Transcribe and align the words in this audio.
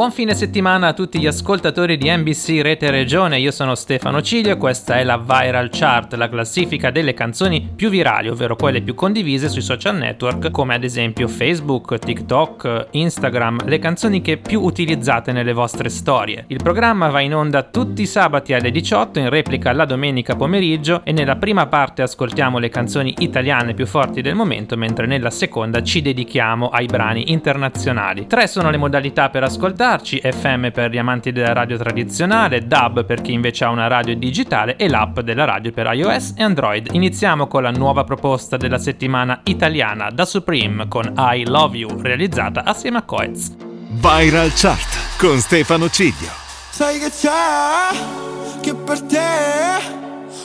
Buon 0.00 0.12
fine 0.12 0.34
settimana 0.34 0.86
a 0.86 0.92
tutti 0.94 1.18
gli 1.18 1.26
ascoltatori 1.26 1.98
di 1.98 2.08
NBC 2.08 2.62
Rete 2.62 2.90
Regione, 2.90 3.38
io 3.38 3.50
sono 3.50 3.74
Stefano 3.74 4.22
Ciglio 4.22 4.52
e 4.52 4.56
questa 4.56 4.96
è 4.96 5.04
la 5.04 5.18
Viral 5.18 5.68
Chart, 5.70 6.14
la 6.14 6.30
classifica 6.30 6.90
delle 6.90 7.12
canzoni 7.12 7.68
più 7.76 7.90
virali, 7.90 8.30
ovvero 8.30 8.56
quelle 8.56 8.80
più 8.80 8.94
condivise 8.94 9.50
sui 9.50 9.60
social 9.60 9.96
network 9.96 10.50
come 10.52 10.74
ad 10.74 10.84
esempio 10.84 11.28
Facebook, 11.28 11.98
TikTok, 11.98 12.86
Instagram, 12.92 13.66
le 13.66 13.78
canzoni 13.78 14.22
che 14.22 14.38
più 14.38 14.62
utilizzate 14.62 15.32
nelle 15.32 15.52
vostre 15.52 15.90
storie. 15.90 16.44
Il 16.46 16.62
programma 16.62 17.10
va 17.10 17.20
in 17.20 17.34
onda 17.34 17.62
tutti 17.64 18.00
i 18.00 18.06
sabati 18.06 18.54
alle 18.54 18.70
18, 18.70 19.18
in 19.18 19.28
replica 19.28 19.70
la 19.72 19.84
domenica 19.84 20.34
pomeriggio 20.34 21.02
e 21.04 21.12
nella 21.12 21.36
prima 21.36 21.66
parte 21.66 22.00
ascoltiamo 22.00 22.56
le 22.56 22.70
canzoni 22.70 23.16
italiane 23.18 23.74
più 23.74 23.84
forti 23.84 24.22
del 24.22 24.34
momento, 24.34 24.78
mentre 24.78 25.04
nella 25.04 25.28
seconda 25.28 25.82
ci 25.82 26.00
dedichiamo 26.00 26.70
ai 26.70 26.86
brani 26.86 27.32
internazionali. 27.32 28.26
Tre 28.26 28.46
sono 28.46 28.70
le 28.70 28.78
modalità 28.78 29.28
per 29.28 29.42
ascoltare 29.42 29.88
ascoltarci, 29.90 30.20
FM 30.22 30.70
per 30.70 30.90
gli 30.90 30.98
amanti 30.98 31.32
della 31.32 31.52
radio 31.52 31.76
tradizionale, 31.76 32.66
DAB 32.66 33.04
per 33.04 33.20
chi 33.20 33.32
invece 33.32 33.64
ha 33.64 33.70
una 33.70 33.88
radio 33.88 34.14
digitale 34.14 34.76
e 34.76 34.88
l'app 34.88 35.20
della 35.20 35.44
radio 35.44 35.72
per 35.72 35.92
iOS 35.92 36.34
e 36.36 36.42
Android. 36.44 36.88
Iniziamo 36.92 37.46
con 37.46 37.62
la 37.62 37.70
nuova 37.70 38.04
proposta 38.04 38.56
della 38.56 38.78
settimana 38.78 39.40
italiana 39.44 40.10
da 40.10 40.24
Supreme 40.24 40.86
con 40.86 41.12
I 41.16 41.44
Love 41.46 41.76
You, 41.76 42.00
realizzata 42.00 42.64
assieme 42.64 42.98
a 42.98 43.02
Coez. 43.02 43.54
Viral 43.88 44.52
Chart 44.54 45.18
con 45.18 45.38
Stefano 45.38 45.88
Ciglio. 45.88 46.28
Sai 46.70 46.98
che 47.00 47.10
c'è? 47.10 48.60
Che 48.60 48.74
per 48.74 49.00
te 49.02 49.18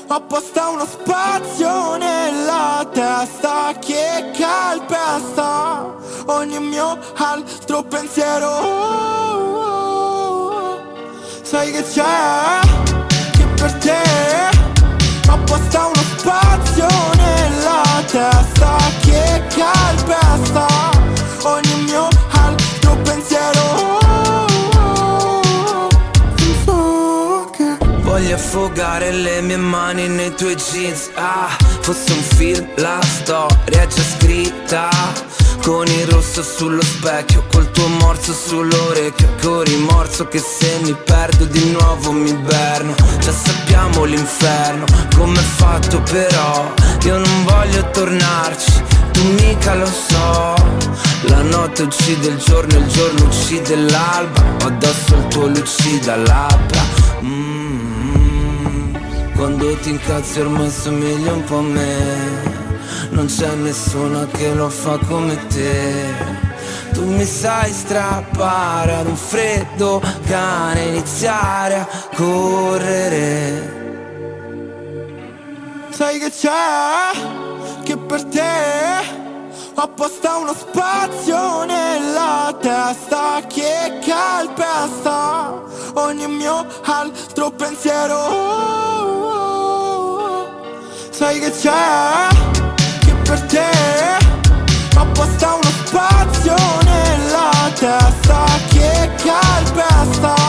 apposta 0.08 0.70
uno 0.70 0.86
spazio 0.86 1.98
nella 1.98 2.35
altro 7.16 7.84
pensiero. 7.84 8.50
Sai 11.42 11.72
che 11.72 11.84
c'è? 11.84 12.60
Che 13.32 13.46
per 13.56 13.74
te 13.74 14.02
apposta 15.28 15.86
uno 15.86 16.04
spazio 16.18 16.88
nella 17.16 17.84
testa 18.06 18.78
che 19.02 19.44
calpesta 19.56 20.68
ogni 21.44 21.84
mio 21.84 22.08
altro 22.32 22.98
pensiero. 23.04 24.04
Voglio 28.02 28.36
affogare 28.36 29.12
le 29.12 29.42
mie 29.42 29.58
mani 29.58 30.08
nei 30.08 30.34
tuoi 30.36 30.56
jeans 30.56 31.10
Ah, 31.16 31.50
fosse 31.82 32.14
un 32.14 32.22
film, 32.22 32.68
la 32.76 33.02
storia 33.02 33.88
già 33.88 34.02
scritta 34.18 34.90
Con 35.66 35.88
il 35.88 36.06
rosso 36.06 36.44
sullo 36.44 36.84
specchio, 36.84 37.44
col 37.52 37.72
tuo 37.72 37.88
morso 37.88 38.34
sull'orecchio 38.34 39.28
Con 39.42 39.64
rimorso 39.64 40.28
che 40.28 40.38
se 40.38 40.80
mi 40.84 40.94
perdo 40.94 41.46
di 41.46 41.72
nuovo 41.72 42.12
mi 42.12 42.32
berno 42.34 42.94
Già 43.20 43.32
sappiamo 43.32 44.04
l'inferno, 44.04 44.86
com'è 45.16 45.42
fatto 45.42 46.00
però. 46.04 46.72
Io 47.06 47.18
non 47.18 47.44
voglio 47.44 47.90
tornarci, 47.90 48.84
tu 49.12 49.24
mica 49.42 49.74
lo 49.74 49.88
so. 49.88 50.54
La 51.30 51.42
notte 51.42 51.82
uccide 51.82 52.28
il 52.28 52.38
giorno, 52.38 52.78
il 52.78 52.86
giorno 52.86 53.24
uccide 53.26 53.76
l'alba. 53.76 54.44
Ho 54.62 54.68
addosso 54.68 55.16
il 55.16 55.28
tuo 55.30 55.48
lucida 55.48 56.16
labbra. 56.16 56.82
Mm. 57.24 58.96
Quando 59.36 59.76
ti 59.78 59.90
incazzi 59.90 60.40
ormai 60.42 60.70
somiglia 60.70 61.34
un 61.34 61.44
po' 61.44 61.58
a 61.58 61.62
me 61.62 62.35
Non 63.16 63.28
c'è 63.28 63.56
nessuno 63.56 64.28
che 64.28 64.54
lo 64.54 64.70
fa 64.70 64.98
come 65.08 65.48
te 65.48 66.14
Tu 66.92 67.06
mi 67.06 67.24
sai 67.24 67.72
strappare 67.72 68.94
ad 68.94 69.08
un 69.08 69.16
freddo 69.16 70.02
cane 70.28 70.82
Iniziare 70.84 71.76
a 71.80 71.88
correre 72.14 73.84
Sai 75.92 76.20
che 76.20 76.30
c'è? 76.30 77.82
Che 77.84 77.98
per 77.98 78.24
te 78.26 79.24
apposta 79.76 80.38
uno 80.38 80.54
spazio 80.54 81.64
nella 81.64 82.54
testa 82.60 83.42
che 83.48 84.00
calpesta 84.06 85.64
ogni 85.94 86.28
mio 86.28 86.66
altro 86.84 87.52
pensiero. 87.52 88.18
Sai 91.12 91.40
che 91.40 91.52
c'è? 91.52 92.55
Per 93.26 93.42
te 93.42 93.70
apposta 94.96 95.56
uno 95.56 95.72
spazio 95.86 96.56
nella 96.84 97.50
testa 97.74 98.46
che 98.70 99.10
calpesta 99.24 100.45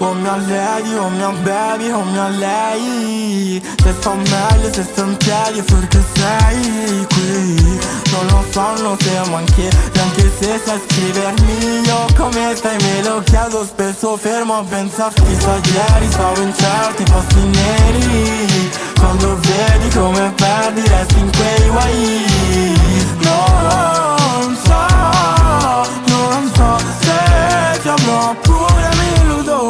O 0.00 0.14
mia 0.14 0.36
lady, 0.36 0.94
o 0.94 1.10
mia 1.10 1.32
baby, 1.42 1.90
o 1.90 2.04
mia 2.04 2.28
lei 2.28 3.60
Se 3.82 3.92
sto 3.98 4.14
meglio, 4.14 4.72
se 4.72 4.84
sto 4.84 5.02
in 5.02 5.16
piedi 5.16 5.60
perché 5.62 6.00
sei 6.14 7.06
qui. 7.08 7.80
Non 8.12 8.26
lo 8.28 8.44
so, 8.52 8.82
non 8.82 8.96
siamo 9.00 9.36
anche 9.36 9.68
Anche 10.00 10.30
se 10.38 10.60
sai 10.64 10.80
scrivermi. 10.86 11.80
Io 11.84 12.06
come 12.16 12.54
stai 12.54 12.76
me 12.80 13.02
lo 13.02 13.22
chiedo 13.24 13.64
spesso 13.64 14.16
Fermo 14.16 14.58
a 14.58 14.62
pensarti, 14.62 15.36
sa 15.40 15.56
ieri 15.56 16.06
stavo 16.12 16.42
in 16.42 16.54
certi 16.54 17.02
posti 17.02 17.40
neri. 17.40 18.70
Quando 19.00 19.36
vedi 19.40 19.88
come 19.96 20.32
perdi 20.36 20.80
resti 20.86 21.18
in 21.18 21.30
quei 21.36 21.68
guai. 21.70 22.26
Non 23.22 24.56
so, 24.64 24.86
non 26.06 26.50
so 26.54 26.78
se 27.00 27.80
ti 27.80 27.88
avrò 27.88 28.34
pure 28.42 28.68
illudo 28.78 29.07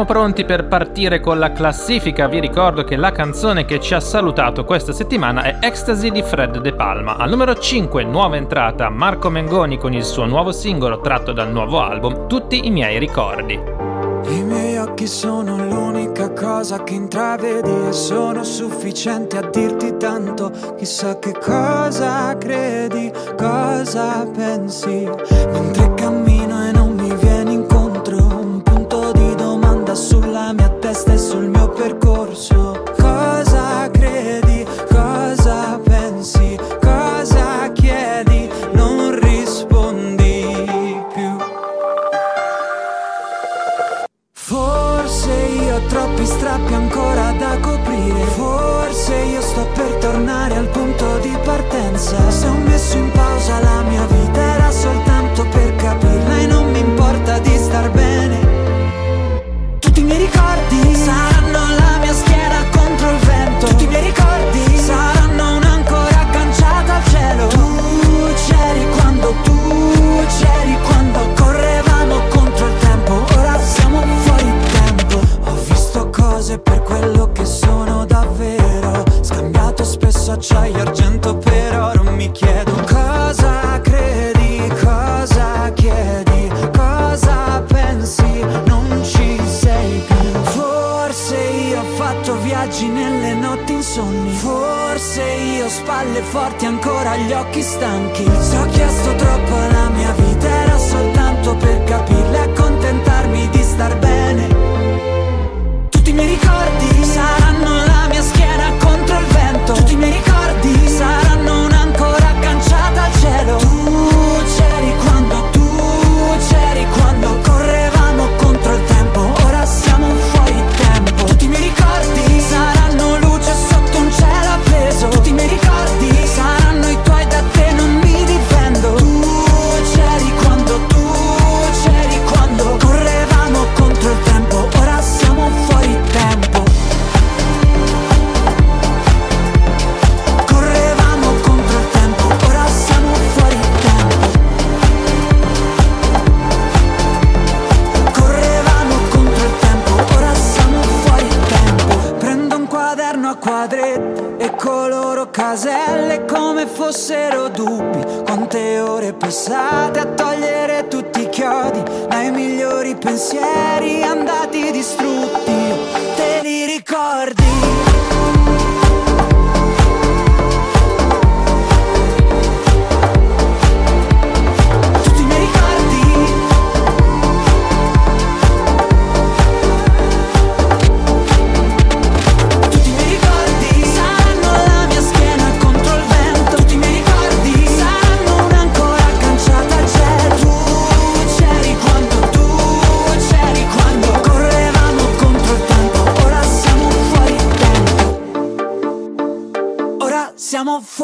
Siamo 0.00 0.18
pronti 0.18 0.46
per 0.46 0.66
partire 0.66 1.20
con 1.20 1.38
la 1.38 1.52
classifica. 1.52 2.26
Vi 2.26 2.40
ricordo 2.40 2.84
che 2.84 2.96
la 2.96 3.12
canzone 3.12 3.66
che 3.66 3.80
ci 3.80 3.92
ha 3.92 4.00
salutato 4.00 4.64
questa 4.64 4.94
settimana 4.94 5.42
è 5.42 5.58
Ecstasy 5.60 6.10
di 6.10 6.22
Fred 6.22 6.58
De 6.58 6.72
Palma. 6.72 7.16
Al 7.16 7.28
numero 7.28 7.54
5, 7.54 8.02
nuova 8.04 8.36
entrata, 8.36 8.88
Marco 8.88 9.28
Mengoni 9.28 9.76
con 9.76 9.92
il 9.92 10.04
suo 10.04 10.24
nuovo 10.24 10.52
singolo 10.52 11.00
tratto 11.00 11.32
dal 11.32 11.52
nuovo 11.52 11.82
album 11.82 12.28
Tutti 12.28 12.66
i 12.66 12.70
miei 12.70 12.98
ricordi. 12.98 13.52
I 13.52 14.42
miei 14.42 14.78
occhi 14.78 15.06
sono 15.06 15.58
l'unica 15.66 16.32
cosa 16.32 16.82
che 16.82 16.94
intravedi 16.94 17.70
e 17.88 17.92
sono 17.92 18.42
sufficienti 18.42 19.36
a 19.36 19.42
dirti 19.42 19.98
tanto. 19.98 20.50
Chissà 20.78 21.18
che 21.18 21.34
cosa 21.38 22.34
credi, 22.38 23.12
cosa 23.36 24.26
pensi. 24.34 25.06
Mentre 25.52 25.92
cammino 25.92 26.39
sulla 30.50 30.52
mia 30.52 30.68
testa 30.80 31.12
e 31.12 31.18
sul 31.18 31.48
mio 31.48 31.68
percorso. 31.68 32.82
Cosa 32.98 33.88
credi, 33.90 34.66
cosa 34.88 35.78
pensi, 35.82 36.58
cosa 36.80 37.70
chiedi, 37.72 38.50
non 38.72 39.18
rispondi 39.20 41.02
più. 41.14 41.36
Forse 44.32 45.30
io 45.30 45.76
ho 45.76 45.86
troppi 45.86 46.26
strappi 46.26 46.74
ancora 46.74 47.32
da 47.38 47.58
coprire. 47.60 48.24
Forse 48.36 49.14
io 49.14 49.40
sto 49.40 49.66
per 49.74 49.94
tornare 50.00 50.56
al 50.56 50.68
punto 50.68 51.18
di 51.18 51.36
partenza. 51.44 52.30
Se 52.30 52.46
ho 52.46 52.54
messo 52.54 52.96
in 52.96 53.10
pausa 53.12 53.60
la 53.60 53.79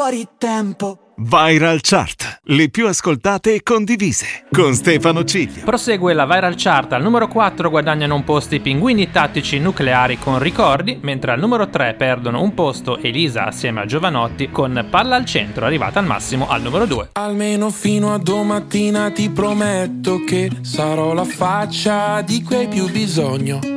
fuori 0.07 0.25
tempo 0.37 0.99
Viral 1.17 1.79
Chart, 1.81 2.39
le 2.43 2.69
più 2.69 2.87
ascoltate 2.87 3.55
e 3.55 3.63
condivise, 3.63 4.45
con 4.51 4.73
Stefano 4.73 5.25
Ciglio. 5.25 5.65
Prosegue 5.65 6.13
la 6.13 6.25
viral 6.25 6.53
chart. 6.55 6.93
Al 6.93 7.01
numero 7.01 7.27
4 7.27 7.69
guadagnano 7.69 8.13
un 8.15 8.23
posto 8.23 8.55
i 8.55 8.59
pinguini 8.59 9.09
tattici 9.09 9.59
nucleari 9.59 10.17
con 10.19 10.39
ricordi, 10.39 10.99
mentre 11.01 11.31
al 11.31 11.39
numero 11.39 11.69
3 11.69 11.95
perdono 11.95 12.41
un 12.41 12.53
posto 12.53 12.99
Elisa 12.99 13.47
assieme 13.47 13.81
a 13.81 13.85
Giovanotti 13.85 14.49
con 14.49 14.87
Palla 14.89 15.15
al 15.15 15.25
centro, 15.25 15.65
arrivata 15.65 15.99
al 15.99 16.05
massimo 16.05 16.47
al 16.47 16.61
numero 16.61 16.85
2. 16.85 17.09
Almeno 17.13 17.71
fino 17.71 18.13
a 18.13 18.17
domattina 18.19 19.09
ti 19.09 19.29
prometto 19.31 20.23
che 20.23 20.51
sarò 20.61 21.13
la 21.13 21.25
faccia 21.25 22.21
di 22.21 22.43
cui 22.43 22.55
hai 22.57 22.67
più 22.67 22.89
bisogno. 22.91 23.76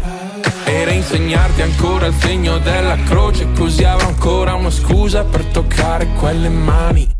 E 0.65 0.85
reinsegnarti 0.85 1.61
ancora 1.61 2.07
il 2.07 2.13
segno 2.19 2.57
della 2.59 2.97
croce, 3.03 3.51
così 3.57 3.83
avrò 3.83 4.07
ancora 4.07 4.53
una 4.53 4.69
scusa 4.69 5.23
per 5.23 5.45
toccare 5.45 6.07
quelle 6.17 6.49
mani. 6.49 7.19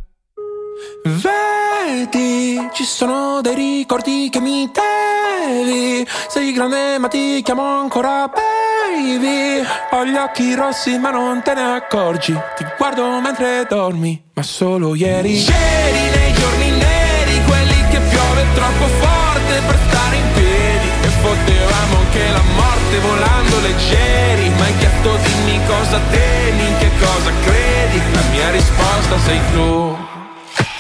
Vedi, 1.03 2.69
ci 2.73 2.83
sono 2.83 3.41
dei 3.41 3.55
ricordi 3.55 4.29
che 4.31 4.39
mi 4.39 4.69
devi. 4.71 6.07
Sei 6.27 6.53
grande 6.53 6.99
ma 6.99 7.07
ti 7.07 7.41
chiamo 7.43 7.79
ancora 7.79 8.29
baby. 8.29 9.65
Ho 9.91 10.05
gli 10.05 10.15
occhi 10.15 10.53
rossi 10.53 10.97
ma 10.99 11.09
non 11.09 11.41
te 11.41 11.53
ne 11.55 11.73
accorgi. 11.73 12.33
Ti 12.55 12.65
guardo 12.77 13.19
mentre 13.19 13.65
dormi, 13.67 14.21
ma 14.33 14.43
solo 14.43 14.93
ieri. 14.93 15.33
Ieri 15.33 16.09
nei 16.15 16.33
giorni 16.33 16.69
neri, 16.69 17.41
quelli 17.47 17.87
che 17.89 17.99
piove 17.99 18.45
troppo 18.53 18.85
forte 18.85 19.61
per 19.65 19.79
stare 19.87 20.15
in 20.15 20.27
piedi. 20.33 20.87
E 21.01 21.09
potevamo 21.21 21.97
anche 21.97 22.29
la 22.31 22.41
morte 22.55 22.70
volando 22.99 23.59
leggeri. 23.59 24.49
Ma 24.49 24.65
hai 24.65 24.77
chiesto 24.77 25.17
dimmi 25.23 25.59
cosa 25.65 25.99
temi, 26.09 26.67
in 26.67 26.77
che 26.77 26.89
cosa 26.99 27.31
credi. 27.43 28.01
La 28.13 28.23
mia 28.31 28.49
risposta 28.51 29.19
sei 29.25 29.39
tu. 29.53 30.09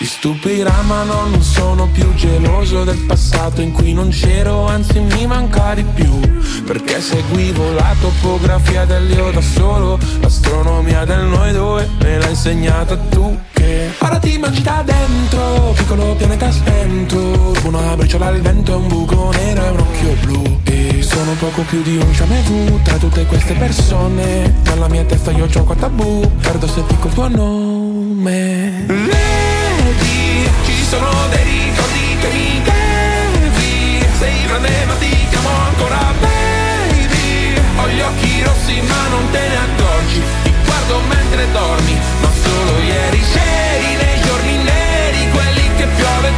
Ti 0.01 0.07
stupirà 0.07 0.81
ma 0.81 1.03
no, 1.03 1.27
non 1.27 1.43
sono 1.43 1.87
più 1.87 2.11
geloso 2.15 2.83
del 2.83 2.97
passato 3.05 3.61
in 3.61 3.71
cui 3.71 3.93
non 3.93 4.09
c'ero, 4.09 4.65
anzi 4.65 4.99
mi 4.99 5.27
manca 5.27 5.75
di 5.75 5.83
più 5.83 6.19
Perché 6.65 6.99
seguivo 6.99 7.73
la 7.73 7.95
topografia 8.01 8.85
dell'io 8.85 9.29
da 9.29 9.41
solo, 9.41 9.99
l'astronomia 10.19 11.05
del 11.05 11.25
noi 11.25 11.53
due 11.53 11.87
me 11.99 12.17
l'ha 12.17 12.29
insegnata 12.29 12.97
tu 12.97 13.39
Che 13.61 13.91
ora 13.99 14.17
ti 14.17 14.39
mangi 14.39 14.63
da 14.63 14.81
dentro 14.83 15.73
Piccolo 15.75 16.15
pianeta 16.15 16.51
spento. 16.51 17.53
Una 17.63 17.95
briciola 17.95 18.25
al 18.27 18.41
vento, 18.41 18.75
un 18.75 18.87
buco 18.87 19.29
nero 19.33 19.63
e 19.63 19.69
un 19.69 19.79
occhio 19.79 20.15
blu. 20.21 20.59
E 20.63 21.03
sono 21.03 21.33
poco 21.33 21.61
più 21.61 21.83
di 21.83 21.97
un 21.97 22.11
jamais 22.11 22.43
vu 22.47 22.81
Tra 22.81 22.97
tutte 22.97 23.23
queste 23.25 23.53
persone. 23.53 24.51
Nella 24.63 24.87
mia 24.87 25.03
testa 25.03 25.29
io 25.29 25.45
gioco 25.45 25.73
a 25.73 25.75
tabù 25.75 26.27
Perdo 26.41 26.67
se 26.67 26.83
dico 26.87 27.07
il 27.07 27.13
tuo 27.13 27.27
nome. 27.27 28.83
Vedi, 28.87 30.49
ci 30.65 30.83
sono 30.89 31.09
dei 31.29 31.43
ricordi 31.43 32.17
che 32.19 32.29
mi 32.33 32.61
devi. 32.63 34.05
Sei 34.17 34.45
grande 34.47 34.85
ma 34.87 34.93
ti 34.95 35.15
chiamo 35.29 35.49
ancora 35.67 36.13
baby. 36.19 37.61
Ho 37.77 37.87
gli 37.89 38.01
occhi 38.01 38.41
rossi 38.43 38.81
ma 38.81 39.07
non 39.09 39.29
te 39.29 39.39
ne 39.39 39.55
accorgi. 39.55 40.21
Ti 40.43 40.51
guardo 40.65 40.99
mentre 41.07 41.51
dormi 41.51 42.00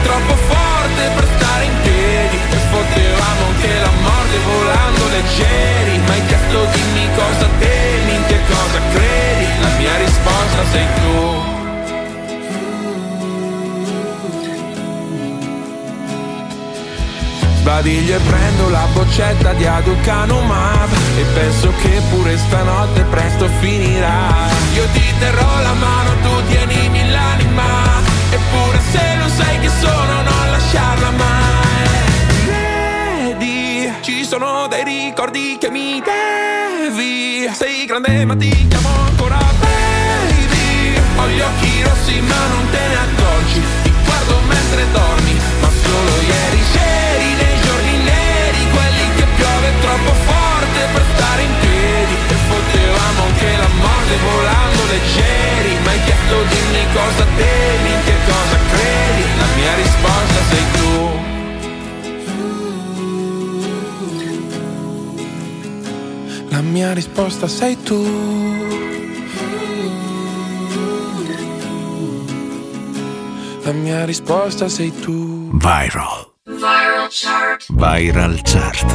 troppo 0.03 0.35
forte 0.35 1.03
per 1.15 1.27
stare 1.35 1.63
in 1.65 1.75
piedi. 1.81 2.37
E 2.37 2.59
potevamo 2.69 3.41
anche 3.49 3.73
la 3.79 3.93
morte 4.05 4.37
volando 4.51 5.03
leggeri. 5.15 5.97
Ma 6.05 6.13
hai 6.13 6.25
chiesto 6.27 6.57
dimmi 6.73 7.07
cosa 7.15 7.47
temi, 7.59 8.15
in 8.15 8.25
che 8.27 8.39
cosa 8.47 8.79
credi? 8.93 9.45
La 9.61 9.71
mia 9.77 9.95
risposta 9.97 10.61
sei 10.71 10.87
tu. 10.99 11.51
Sbadiglio 17.63 18.17
e 18.17 18.19
prendo 18.19 18.69
la 18.69 18.85
boccetta 18.91 19.53
di 19.53 19.65
Aducanumab. 19.65 20.89
E 21.15 21.23
penso 21.33 21.71
che 21.81 22.01
pure 22.09 22.37
stanotte 22.37 23.03
presto 23.03 23.47
finirà. 23.61 24.51
Io 24.75 24.85
ti 24.91 25.13
terrò 25.17 25.61
la 25.61 25.73
mano, 25.73 26.09
tu 26.21 26.47
tienimi 26.49 27.02
se 28.93 29.15
non 29.15 29.29
sai 29.29 29.59
che 29.59 29.69
sono 29.69 30.13
non 30.21 30.51
lasciarla 30.51 31.11
mai. 31.11 31.87
Vedi, 32.45 33.91
ci 34.01 34.23
sono 34.23 34.67
dei 34.67 34.83
ricordi 34.83 35.57
che 35.59 35.69
mi 35.71 36.01
devi. 36.01 37.49
Sei 37.51 37.85
grande 37.85 38.25
ma 38.25 38.35
ti 38.35 38.67
chiamo 38.67 38.89
ancora 39.07 39.39
baby. 39.59 40.97
Ho 41.17 41.27
gli 41.27 41.41
occhi 41.41 41.83
rossi 41.83 42.19
ma 42.21 42.47
non 42.53 42.69
te 42.69 42.87
ne 42.87 42.95
accorgi 42.95 43.22
risposta 67.43 67.47
sei 67.47 67.75
tu 67.83 68.01
La 73.65 73.71
mia 73.71 74.05
risposta 74.05 74.69
sei 74.69 74.91
tu 75.01 75.49
Viral. 75.51 76.31
Viral 76.45 77.09
chart. 77.09 77.65
Viral 77.69 78.39
chart. 78.43 78.85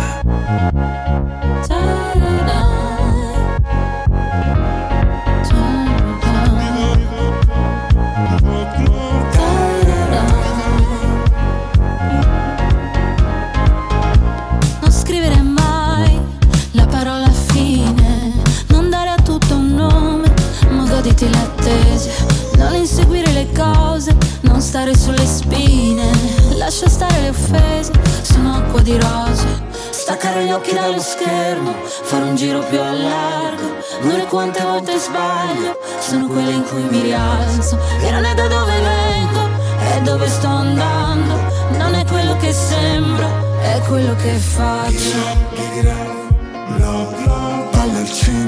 Offese, 27.29 27.93
sono 28.23 28.57
acqua 28.57 28.81
di 28.81 28.99
rose, 28.99 29.47
staccare 29.91 30.45
gli 30.45 30.51
occhi 30.51 30.75
dallo 30.75 31.01
schermo, 31.01 31.75
fare 31.85 32.25
un 32.25 32.35
giro 32.37 32.61
più 32.61 32.81
a 32.81 32.93
largo, 32.93 33.77
è 34.17 34.27
quante 34.27 34.63
volte 34.63 34.99
sbaglio, 34.99 35.79
sono 35.99 36.27
quelle 36.27 36.53
in 36.53 36.65
cui 36.65 36.83
mi 36.83 37.01
rialzo, 37.03 37.79
che 38.01 38.11
non 38.11 38.25
è 38.25 38.35
da 38.35 38.47
dove 38.47 38.73
vengo, 38.81 39.49
è 39.95 40.01
dove 40.03 40.29
sto 40.29 40.49
andando, 40.49 41.35
non 41.79 41.95
è 41.95 42.05
quello 42.05 42.37
che 42.37 42.53
sembra, 42.53 43.29
è 43.61 43.81
quello 43.87 44.15
che 44.17 44.35
faccio. 44.35 45.47
Palla 47.71 47.99
al 47.99 48.13
centro 48.13 48.48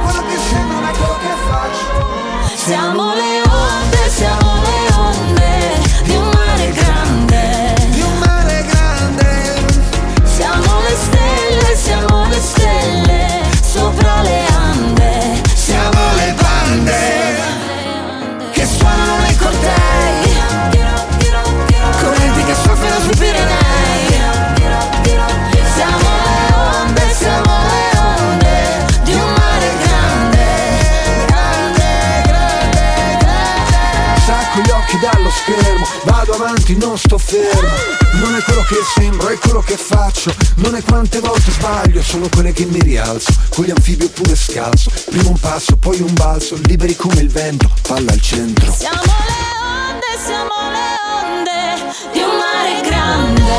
vado 36.31 36.43
avanti, 36.43 36.77
non 36.77 36.97
sto 36.97 37.17
fermo. 37.17 37.69
Non 38.13 38.35
è 38.35 38.43
quello 38.43 38.63
che 38.63 38.75
sembro, 38.95 39.27
è 39.29 39.37
quello 39.37 39.61
che 39.61 39.75
faccio. 39.75 40.33
Non 40.55 40.75
è 40.75 40.81
quante 40.83 41.19
volte 41.19 41.51
sbaglio, 41.51 42.01
sono 42.01 42.27
quelle 42.29 42.53
che 42.53 42.65
mi 42.65 42.79
rialzo. 42.79 43.31
Con 43.49 43.65
gli 43.65 43.71
anfibi 43.71 44.05
oppure 44.05 44.35
scalzo. 44.35 44.91
Prima 45.09 45.29
un 45.29 45.39
passo, 45.39 45.75
poi 45.77 45.99
un 46.01 46.13
balzo. 46.13 46.57
Liberi 46.63 46.95
come 46.95 47.21
il 47.21 47.29
vento, 47.29 47.69
palla 47.87 48.11
al 48.11 48.21
centro. 48.21 48.71
Siamo 48.71 49.01
le 49.01 49.41
onde, 49.61 50.23
siamo 50.23 50.55
le 50.71 50.89
onde 51.23 51.93
Di 52.11 52.19
un 52.19 52.35
mare 52.37 52.81
grande. 52.81 53.51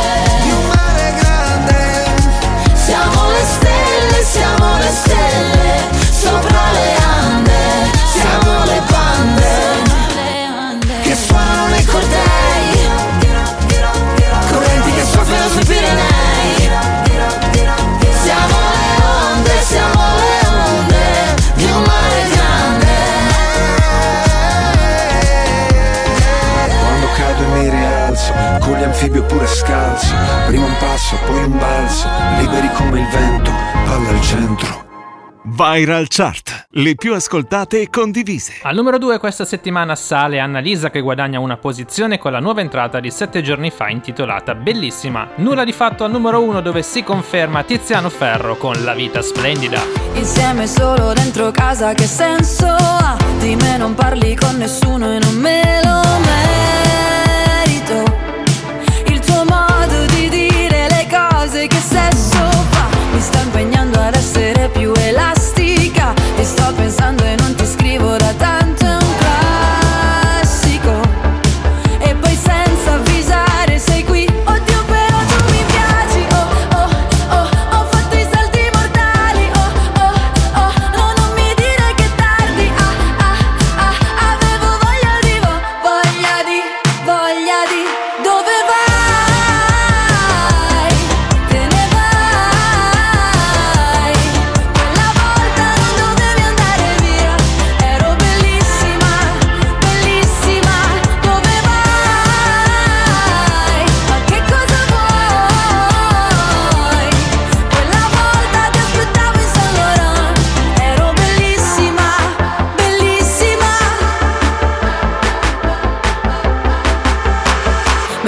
Di 0.42 0.50
un 0.50 0.66
mare 0.66 1.14
grande. 1.20 2.76
Siamo 2.84 3.30
le 3.30 3.44
stelle, 3.44 4.24
siamo 4.24 4.78
le 4.78 4.92
stelle 5.02 5.88
Sopra 6.20 6.72
le 6.72 6.96
ande. 6.96 7.90
Siamo 8.12 8.64
le 8.64 8.82
bande. 8.88 9.41
Anfibio 29.02 29.24
pure 29.24 29.46
scalzo 29.46 30.14
Prima 30.46 30.64
un 30.64 30.76
passo, 30.78 31.16
poi 31.26 31.44
un 31.44 31.58
balzo 31.58 32.08
Liberi 32.38 32.70
come 32.74 33.00
il 33.00 33.06
vento, 33.08 33.50
palla 33.84 34.08
al 34.08 34.20
centro 34.20 34.80
Viral 35.44 36.06
Chart, 36.08 36.68
le 36.70 36.94
più 36.94 37.12
ascoltate 37.14 37.80
e 37.80 37.90
condivise. 37.90 38.60
Al 38.62 38.76
numero 38.76 38.96
2 38.96 39.18
questa 39.18 39.44
settimana 39.44 39.96
sale 39.96 40.38
Annalisa 40.38 40.88
che 40.88 41.00
guadagna 41.00 41.40
una 41.40 41.56
posizione 41.56 42.16
con 42.16 42.30
la 42.30 42.38
nuova 42.38 42.60
entrata 42.60 43.00
di 43.00 43.10
7 43.10 43.42
giorni 43.42 43.70
fa 43.70 43.88
intitolata 43.88 44.54
Bellissima. 44.54 45.30
Nulla 45.36 45.64
di 45.64 45.72
fatto 45.72 46.04
al 46.04 46.12
numero 46.12 46.40
1 46.42 46.60
dove 46.60 46.82
si 46.82 47.02
conferma 47.02 47.64
Tiziano 47.64 48.08
Ferro 48.08 48.56
con 48.56 48.84
La 48.84 48.94
vita 48.94 49.20
splendida. 49.20 49.82
Insieme 50.14 50.68
solo 50.68 51.12
dentro 51.12 51.50
casa 51.50 51.92
che 51.92 52.06
senso 52.06 52.68
ha? 52.68 53.16
Di 53.40 53.56
me 53.56 53.76
non 53.76 53.94
parli 53.94 54.36
con 54.36 54.56
nessuno 54.56 55.12
e 55.12 55.18
non 55.18 55.34
me 55.38 55.80
lo 55.82 56.00
merito. 56.20 56.61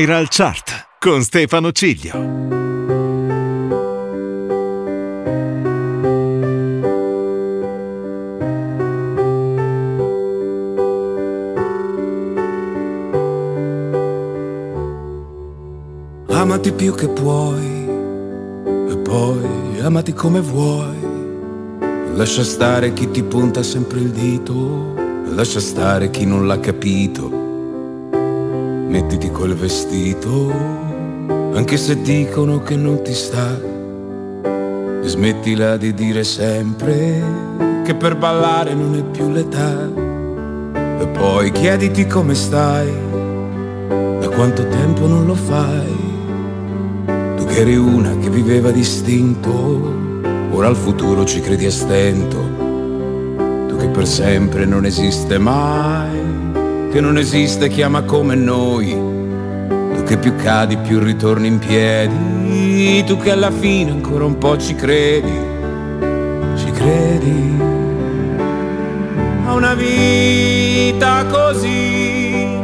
Viral 0.00 0.28
Chart 0.30 0.86
con 0.98 1.22
Stefano 1.22 1.72
Ciglio. 1.72 2.12
Amati 16.28 16.72
più 16.72 16.94
che 16.94 17.08
puoi 17.08 17.86
e 18.88 18.96
poi 19.04 19.80
amati 19.82 20.14
come 20.14 20.40
vuoi. 20.40 20.96
Lascia 22.14 22.42
stare 22.42 22.94
chi 22.94 23.10
ti 23.10 23.22
punta 23.22 23.62
sempre 23.62 23.98
il 23.98 24.12
dito, 24.12 24.94
lascia 25.34 25.60
stare 25.60 26.08
chi 26.08 26.24
non 26.24 26.46
l'ha 26.46 26.58
capito. 26.58 27.39
Mettiti 28.90 29.30
quel 29.30 29.54
vestito, 29.54 30.52
anche 31.54 31.76
se 31.76 32.02
dicono 32.02 32.60
che 32.60 32.74
non 32.74 33.00
ti 33.02 33.14
sta. 33.14 33.56
E 34.42 35.06
smettila 35.06 35.76
di 35.76 35.94
dire 35.94 36.24
sempre 36.24 37.22
che 37.84 37.94
per 37.94 38.16
ballare 38.16 38.74
non 38.74 38.96
è 38.96 39.04
più 39.04 39.30
l'età. 39.30 39.88
E 40.98 41.06
poi 41.06 41.52
chiediti 41.52 42.08
come 42.08 42.34
stai, 42.34 42.92
da 44.18 44.28
quanto 44.28 44.66
tempo 44.66 45.06
non 45.06 45.24
lo 45.24 45.36
fai. 45.36 45.96
Tu 47.36 47.44
che 47.44 47.60
eri 47.60 47.76
una 47.76 48.16
che 48.18 48.28
viveva 48.28 48.72
distinto, 48.72 50.18
ora 50.50 50.66
al 50.66 50.76
futuro 50.76 51.24
ci 51.24 51.40
credi 51.40 51.66
a 51.66 51.70
stento. 51.70 52.38
Tu 53.68 53.76
che 53.76 53.86
per 53.86 54.08
sempre 54.08 54.64
non 54.64 54.84
esiste 54.84 55.38
mai, 55.38 56.39
che 56.90 57.00
non 57.00 57.16
esiste 57.18 57.68
chi 57.68 57.82
ama 57.82 58.02
come 58.02 58.34
noi. 58.34 58.90
Tu 59.94 60.02
che 60.04 60.16
più 60.18 60.34
cadi 60.36 60.76
più 60.76 60.98
ritorni 60.98 61.46
in 61.46 61.58
piedi, 61.58 63.04
tu 63.04 63.16
che 63.16 63.30
alla 63.30 63.52
fine 63.52 63.92
ancora 63.92 64.24
un 64.24 64.38
po' 64.38 64.56
ci 64.56 64.74
credi, 64.74 65.32
ci 66.56 66.70
credi. 66.72 67.58
A 69.46 69.54
una 69.54 69.74
vita 69.74 71.24
così 71.30 72.58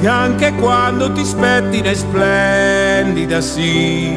che 0.00 0.06
anche 0.06 0.52
quando 0.54 1.10
ti 1.12 1.24
spettina 1.24 1.90
è 1.90 1.94
splendida, 1.94 3.40
sì. 3.40 4.16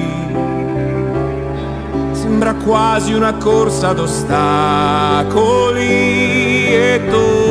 Sembra 2.11 2.53
quasi 2.53 3.13
una 3.13 3.33
corsa 3.33 3.89
ad 3.89 3.99
ostacoli 3.99 5.87
e 6.67 7.01
tu 7.09 7.50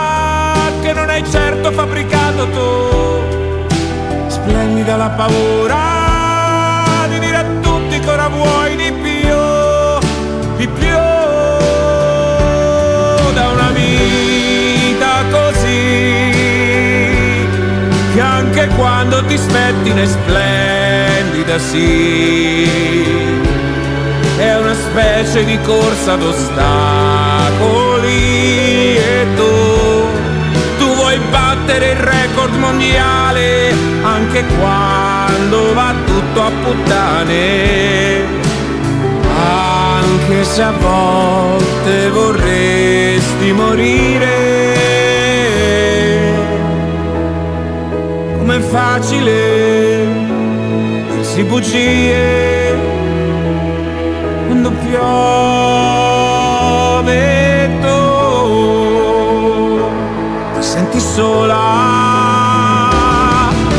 che 0.91 0.99
non 0.99 1.09
hai 1.09 1.23
certo 1.29 1.71
fabbricato 1.71 2.49
tu. 2.49 3.69
Splendida 4.27 4.97
la 4.97 5.09
paura 5.09 7.07
di 7.07 7.19
dire 7.19 7.37
a 7.37 7.45
tutti 7.61 7.97
che 7.99 8.09
ora 8.09 8.27
vuoi 8.27 8.75
di 8.75 8.91
più, 8.91 9.37
di 10.57 10.67
più 10.67 10.89
da 13.33 13.47
una 13.47 13.71
vita 13.73 15.23
così 15.31 16.29
che 18.13 18.19
anche 18.19 18.67
quando 18.75 19.23
ti 19.25 19.37
spettine 19.37 20.05
splendida 20.05 21.57
sì 21.57 22.69
è 24.37 24.57
una 24.57 24.73
specie 24.73 25.45
di 25.45 25.57
corsa 25.61 26.17
d'ostacoli 26.17 26.57
e 28.97 29.27
tu 29.35 29.80
battere 31.61 31.91
il 31.91 31.97
record 31.97 32.55
mondiale 32.55 33.73
anche 34.01 34.43
quando 34.57 35.73
va 35.73 35.93
tutto 36.05 36.41
a 36.41 36.51
puttane. 36.63 38.39
Anche 39.33 40.43
se 40.43 40.61
a 40.61 40.71
volte 40.71 42.09
vorresti 42.09 43.51
morire 43.53 44.59
com'è 48.37 48.59
facile 48.59 50.05
dirsi 51.09 51.43
bugie 51.43 52.75
quando 54.47 54.71
piove 54.71 56.00
senti 60.61 60.99
sola. 60.99 61.57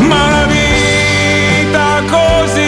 Ma 0.01 0.31
la 0.31 0.47
vita 0.47 2.03
così 2.11 2.61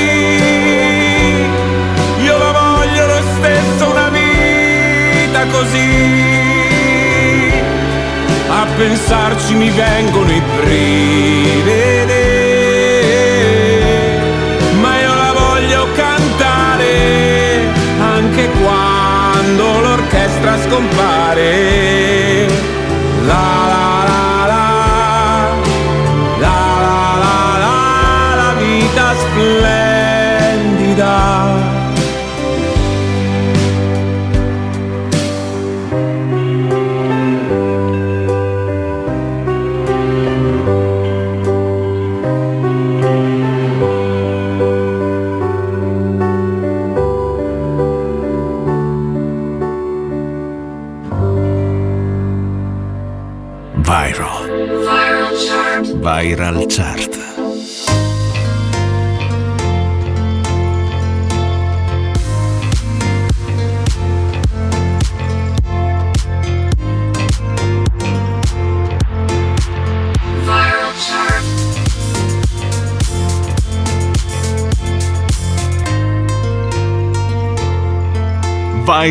io 2.22 2.38
la 2.38 2.52
voglio 2.52 3.06
lo 3.06 3.20
stesso 3.36 3.90
una 3.90 4.08
vita 4.08 5.46
così. 5.46 5.82
A 8.48 8.66
pensarci 8.76 9.54
mi 9.54 9.70
vengono 9.70 10.30
i 10.30 10.42
brividi 10.56 12.32
ma 14.80 15.00
io 15.00 15.14
la 15.14 15.32
voglio 15.32 15.86
cantare 15.92 17.68
anche 18.00 18.48
quando 18.62 19.80
l'orchestra 19.80 20.56
scompare. 20.62 21.42
La 23.26 23.66
la 23.68 23.73
just 29.14 29.26
bless. 29.34 29.83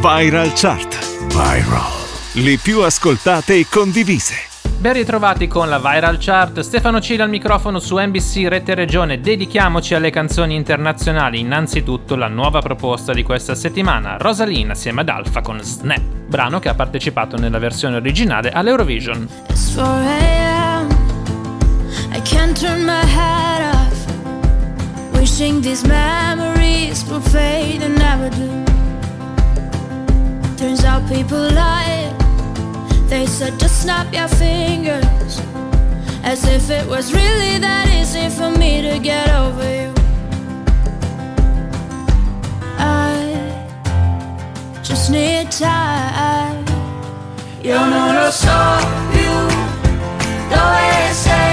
Viral. 0.00 0.50
Le 2.32 2.56
più 2.56 2.80
ascoltate 2.80 3.58
e 3.58 3.66
condivise. 3.68 4.34
Ben 4.78 4.94
ritrovati 4.94 5.46
con 5.46 5.68
la 5.68 5.78
Viral 5.78 6.16
Chart, 6.18 6.60
Stefano 6.60 7.02
Cile 7.02 7.24
al 7.24 7.28
microfono 7.28 7.78
su 7.78 7.98
NBC 7.98 8.46
Rete 8.48 8.74
Regione, 8.74 9.20
dedichiamoci 9.20 9.92
alle 9.94 10.08
canzoni 10.08 10.54
internazionali, 10.54 11.40
innanzitutto 11.40 12.16
la 12.16 12.28
nuova 12.28 12.60
proposta 12.60 13.12
di 13.12 13.22
questa 13.22 13.54
settimana, 13.54 14.16
Rosalina 14.16 14.72
assieme 14.72 15.02
ad 15.02 15.10
Alfa 15.10 15.42
con 15.42 15.60
Snap, 15.60 16.00
brano 16.00 16.60
che 16.60 16.70
ha 16.70 16.74
partecipato 16.74 17.36
nella 17.36 17.58
versione 17.58 17.96
originale 17.96 18.48
all'Eurovision. 18.52 19.28
It's 19.50 19.74
4 19.74 19.84
a.m. 19.84 20.88
I 22.14 22.22
can't 22.22 22.58
turn 22.58 22.84
my 22.84 23.04
head 23.04 23.74
off. 23.74 24.06
Wishing 25.12 25.60
these 25.60 25.86
memories 25.86 27.04
will 27.04 27.20
fade 27.20 27.84
and 27.84 27.98
never 27.98 28.30
do. 28.30 28.69
Turns 30.60 30.84
out 30.84 31.08
people 31.08 31.38
lie. 31.38 32.14
They 33.08 33.24
said 33.24 33.58
just 33.58 33.80
snap 33.80 34.12
your 34.12 34.28
fingers. 34.28 35.40
As 36.22 36.44
if 36.44 36.68
it 36.68 36.86
was 36.86 37.14
really 37.14 37.56
that 37.60 37.88
easy 37.88 38.28
for 38.28 38.50
me 38.50 38.82
to 38.82 38.98
get 38.98 39.30
over 39.30 39.64
you. 39.64 39.94
I 42.76 43.24
just 44.82 45.10
need 45.10 45.50
time. 45.50 46.66
Io 47.64 47.82
non 47.86 48.14
lo 48.14 48.30
so 48.30 48.58
più 49.12 49.32
dove 50.50 51.12
sei. 51.14 51.49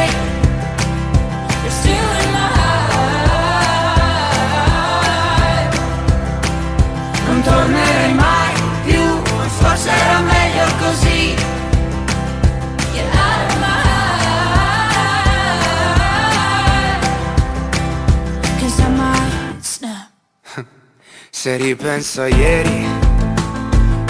Se 21.47 21.55
ripenso 21.55 22.23
a 22.23 22.27
ieri, 22.27 22.85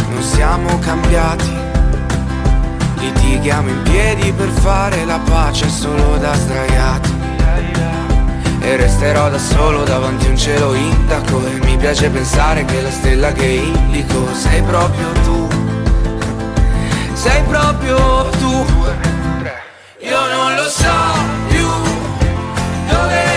non 0.09 0.23
siamo 0.23 0.79
cambiati. 0.79 1.53
Litighiamo 2.97 3.69
in 3.69 3.83
piedi 3.83 4.31
per 4.31 4.47
fare 4.47 5.05
la 5.05 5.19
pace 5.19 5.69
solo 5.69 6.17
da 6.17 6.33
sdraiati. 6.33 7.13
E 8.61 8.75
resterò 8.77 9.29
da 9.29 9.37
solo 9.37 9.83
davanti 9.83 10.25
a 10.25 10.29
un 10.29 10.37
cielo 10.37 10.73
indaco 10.73 11.45
E 11.45 11.63
mi 11.63 11.77
piace 11.77 12.09
pensare 12.09 12.65
che 12.65 12.81
la 12.81 12.89
stella 12.89 13.31
che 13.31 13.45
indico 13.45 14.33
Sei 14.33 14.63
proprio 14.63 15.11
tu 15.23 15.47
Sei 17.13 17.43
proprio 17.43 18.29
tu 18.39 18.65
Io 19.99 20.25
non 20.33 20.55
lo 20.55 20.67
so 20.69 20.91
più 21.49 21.67
dove 22.89 23.36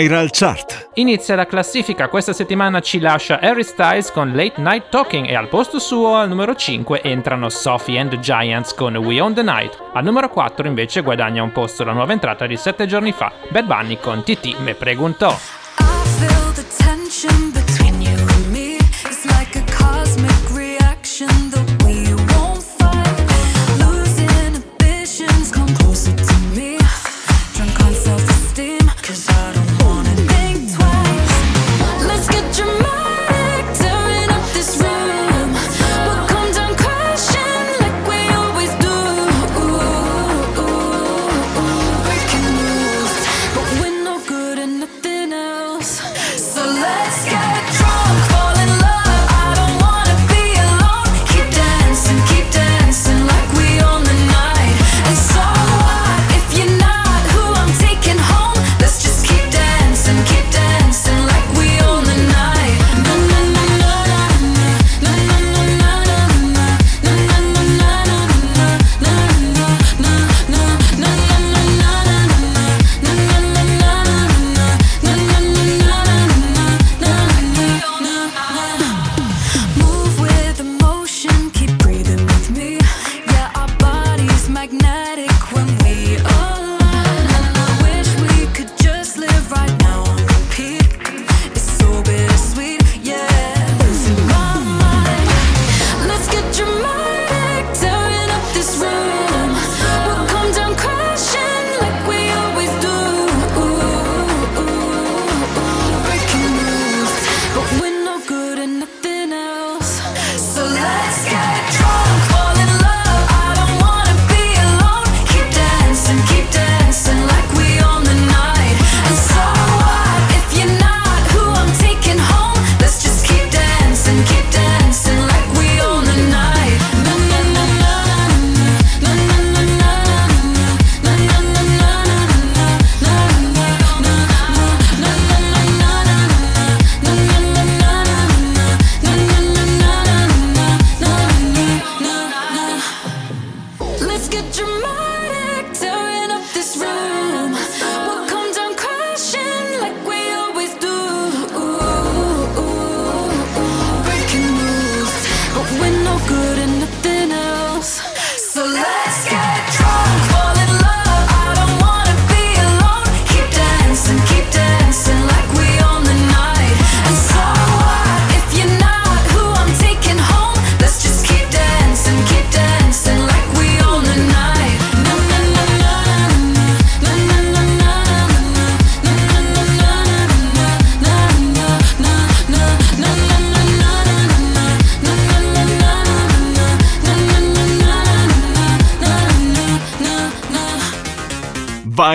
Viral 0.00 0.30
Chart. 0.32 0.88
Inizia 0.94 1.36
la 1.36 1.44
classifica, 1.44 2.08
questa 2.08 2.32
settimana 2.32 2.80
ci 2.80 3.00
lascia 3.00 3.38
Harry 3.38 3.62
Styles 3.62 4.10
con 4.10 4.32
Late 4.34 4.54
Night 4.56 4.88
Talking 4.88 5.26
e 5.26 5.34
al 5.34 5.48
posto 5.48 5.78
suo 5.78 6.16
al 6.16 6.26
numero 6.26 6.54
5 6.54 7.02
entrano 7.02 7.50
Sophie 7.50 7.98
and 7.98 8.08
the 8.08 8.18
Giants 8.18 8.72
con 8.72 8.96
We 8.96 9.20
Own 9.20 9.34
the 9.34 9.42
Night. 9.42 9.76
Al 9.92 10.04
numero 10.04 10.30
4 10.30 10.66
invece 10.66 11.02
guadagna 11.02 11.42
un 11.42 11.52
posto 11.52 11.84
la 11.84 11.92
nuova 11.92 12.12
entrata 12.12 12.46
di 12.46 12.56
7 12.56 12.86
giorni 12.86 13.12
fa, 13.12 13.30
Bad 13.50 13.66
Bunny 13.66 13.98
con 14.00 14.22
TT 14.22 14.58
Me 14.60 14.72
Preguntò. 14.72 15.36
I 15.78 16.08
feel 16.18 16.52
the 16.54 16.64
tension 16.78 17.52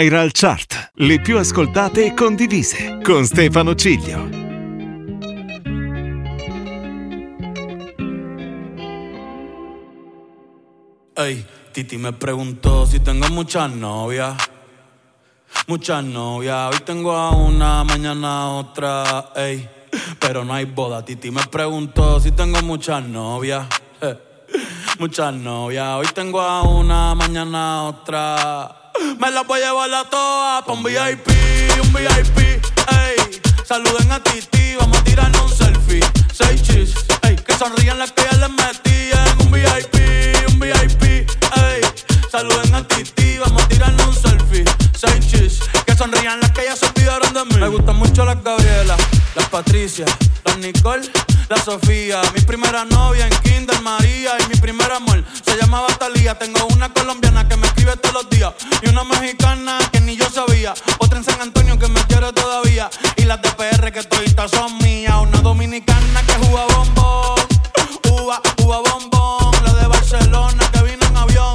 Viral 0.06 0.30
Chart, 0.34 0.92
le 0.98 1.20
più 1.20 1.36
ascoltate 1.40 2.06
e 2.06 2.14
condivise, 2.14 3.00
con 3.04 3.26
Stefano 3.26 3.74
Ciglio. 3.74 4.30
Ey, 11.16 11.44
Titi 11.72 11.98
me 11.98 12.14
preguntó 12.14 12.86
si 12.86 13.00
tengo 13.00 13.30
muchas 13.30 13.72
novias. 13.72 14.36
Muchas 15.66 16.04
novias, 16.04 16.72
hoy 16.72 16.82
tengo 16.86 17.12
a 17.14 17.32
una, 17.32 17.84
mañana 17.84 18.44
a 18.44 18.50
otra, 18.50 19.32
ey. 19.36 19.68
Pero 20.20 20.46
no 20.46 20.54
hay 20.54 20.66
boda, 20.66 21.04
Titi 21.04 21.32
me 21.32 21.42
preguntó 21.48 22.20
si 22.20 22.32
tengo 22.32 22.62
muchas 22.62 23.04
novias. 23.04 23.66
eh. 24.02 24.20
Muchas 25.00 25.34
novias, 25.34 25.96
hoy 25.96 26.08
tengo 26.14 26.42
a 26.42 26.62
una, 26.62 27.16
mañana 27.16 27.80
a 27.80 27.84
otra. 27.86 28.85
Me 29.20 29.32
las 29.32 29.46
voy 29.46 29.62
a 29.62 29.68
llevar 29.68 29.94
a 29.94 30.10
todas 30.10 30.64
pa' 30.64 30.72
un 30.72 30.84
VIP, 30.84 31.28
un 31.82 31.94
VIP, 31.94 32.38
ey. 32.38 33.42
Saluden 33.68 34.12
a 34.12 34.24
Titi, 34.24 34.76
vamos 34.80 34.98
a 34.98 35.04
tirarnos 35.04 35.52
un 35.52 35.58
selfie. 35.58 36.00
Seis 36.34 36.62
chis, 36.62 36.94
ey. 37.24 37.36
Que 37.36 37.58
sonrían 37.58 38.00
las 38.00 38.12
que 38.12 38.24
ya 38.24 38.38
les 38.38 38.50
metí 38.50 39.10
en 39.12 39.46
un 39.46 39.52
VIP, 39.52 39.96
un 40.50 40.60
VIP, 40.60 41.04
ey. 41.04 41.82
Saluden 42.32 42.74
a 42.76 42.88
Titi, 42.88 43.38
vamos 43.38 43.64
a 43.64 43.68
tirarnos 43.68 44.08
un 44.08 44.16
selfie. 44.16 44.66
Seis 44.98 45.28
chis, 45.28 45.60
que 45.86 45.96
sonrían 45.96 46.40
las 46.40 46.52
que 46.52 46.64
ya 46.66 46.76
se 46.76 46.86
olvidaron 46.86 47.34
de 47.34 47.46
mí. 47.46 47.58
Me 47.60 47.68
gustan 47.68 47.98
mucho 47.98 48.24
las 48.26 48.42
Gabriela, 48.44 48.96
las 49.36 49.50
Patricia, 49.50 50.06
las 50.46 50.58
Nicole, 50.58 51.10
la 51.50 51.58
Sofía. 51.58 52.22
Mi 52.34 52.42
primera 52.42 52.86
novia 52.86 53.28
en 53.28 53.34
Kinder 53.42 53.82
María 53.82 54.32
y 54.44 54.50
mi 54.50 54.56
primer 54.56 54.92
amor 54.92 55.24
se 55.44 55.58
llamaba 55.58 55.88
Talía. 56.00 56.38
Tengo 56.38 56.66
una 56.74 56.92
colombiana 56.94 57.48
que 57.48 57.58
me 57.58 57.68
escribe 57.68 57.96
todos 57.98 58.24
los 58.24 58.30
días 58.30 58.54
y 58.82 58.90
una 58.90 59.04
mexicana 59.04 59.78
que 59.92 60.02
ni 60.02 60.16
yo 60.16 60.30
sabía. 60.30 60.74
Otra 61.00 61.18
en 61.20 61.24
San 61.24 61.42
Antonio 61.42 61.78
que 61.78 61.88
me 61.88 62.02
quiere 62.06 62.32
todavía 62.34 62.90
y 63.16 63.24
las 63.24 63.42
de 63.42 63.50
PR 63.52 63.92
que 63.92 64.04
toditas 64.04 64.52
son 64.52 64.78
mías. 64.80 65.16
Una 65.22 65.42
dominicana 65.42 66.22
que 66.26 66.34
juega 66.46 66.66
bombón, 66.76 67.40
uva, 68.12 68.42
uva 68.64 68.80
bombón. 68.80 69.52
La 69.64 69.74
de 69.74 69.88
Barcelona 69.88 70.70
que 70.72 70.84
vino 70.84 71.06
en 71.06 71.18
avión 71.18 71.55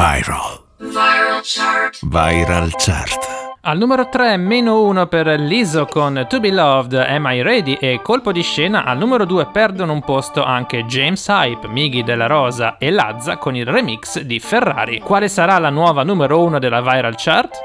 Viral. 0.00 0.62
Viral 0.78 1.42
chart. 1.42 1.98
Viral 2.00 2.72
Chart. 2.78 3.58
Al 3.60 3.76
numero 3.76 4.08
3 4.08 4.38
meno 4.38 4.80
1 4.84 5.06
per 5.08 5.26
Lizzo 5.38 5.84
con 5.84 6.24
To 6.26 6.40
Be 6.40 6.50
Loved, 6.50 6.94
Am 6.94 7.26
I 7.26 7.42
Ready 7.42 7.74
e 7.74 8.00
colpo 8.02 8.32
di 8.32 8.40
scena 8.40 8.84
al 8.84 8.96
numero 8.96 9.26
2 9.26 9.48
perdono 9.48 9.92
un 9.92 10.00
posto 10.00 10.42
anche 10.42 10.86
James 10.86 11.26
Hype, 11.28 11.68
Miggy 11.68 12.02
della 12.02 12.26
Rosa 12.26 12.78
e 12.78 12.90
Lazza 12.90 13.36
con 13.36 13.54
il 13.54 13.66
remix 13.66 14.20
di 14.20 14.40
Ferrari. 14.40 15.00
Quale 15.00 15.28
sarà 15.28 15.58
la 15.58 15.68
nuova 15.68 16.02
numero 16.02 16.42
1 16.44 16.58
della 16.58 16.80
Viral 16.80 17.16
Chart? 17.18 17.58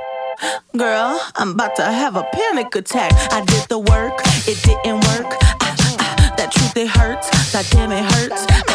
Girl, 0.74 1.16
I'm 1.40 1.52
about 1.52 1.74
to 1.76 1.84
have 1.84 2.20
a 2.20 2.28
panic 2.34 2.76
attack. 2.76 3.14
I 3.32 3.40
did 3.46 3.66
the 3.68 3.78
work, 3.78 4.22
it 4.46 4.62
didn't 4.66 5.06
work. 5.08 5.38
Ah, 5.42 5.56
ah, 5.62 5.76
ah, 6.00 6.34
that 6.36 6.52
truth, 6.52 6.76
it 6.76 6.90
hurts. 6.90 7.30
That 7.54 7.66
damn, 7.72 7.94
it 7.94 8.04
hurts. 8.04 8.75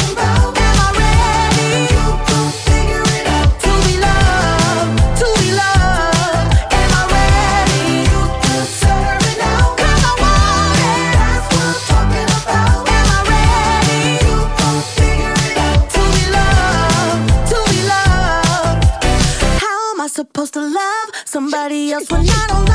somebody 21.31 21.93
else 21.93 22.11
when 22.11 22.27
I 22.27 22.45
don't 22.49 22.70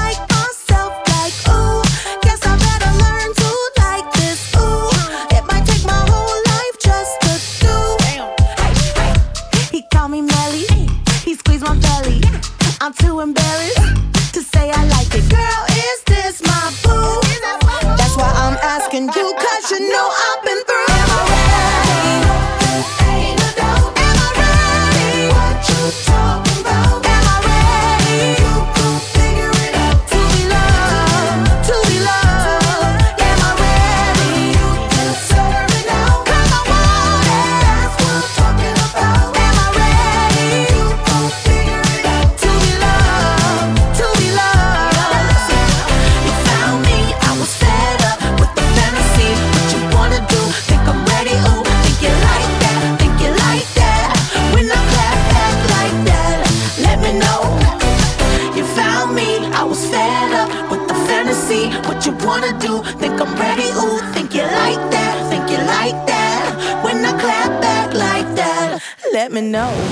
no. 69.46 69.85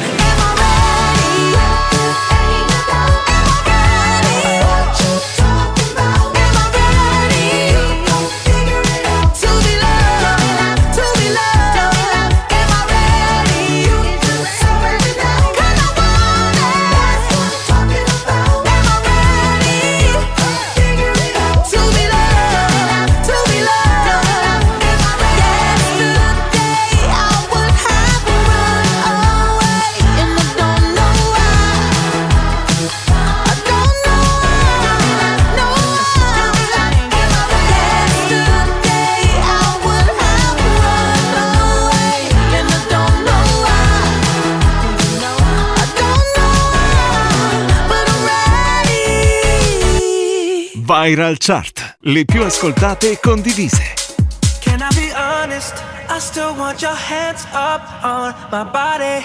Viral 51.15 51.37
Chart, 51.39 51.97
le 52.01 52.25
più 52.25 52.43
ascoltate 52.43 53.13
e 53.13 53.21
condivise. 53.21 53.95
Can 54.61 54.81
I 54.81 54.89
be 54.97 55.13
honest? 55.15 55.81
I 56.09 56.19
still 56.19 56.57
want 56.57 56.81
your 56.81 56.97
hands 56.97 57.47
up 57.53 57.83
on 58.03 58.35
my 58.51 58.65
body. 58.65 59.25